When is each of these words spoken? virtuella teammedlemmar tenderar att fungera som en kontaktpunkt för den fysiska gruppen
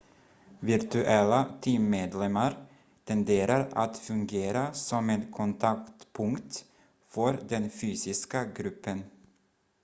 virtuella 0.59 1.55
teammedlemmar 1.61 2.59
tenderar 3.05 3.69
att 3.71 3.97
fungera 3.97 4.73
som 4.73 5.09
en 5.09 5.31
kontaktpunkt 5.31 6.65
för 7.07 7.39
den 7.49 7.69
fysiska 7.69 8.45
gruppen 8.45 9.03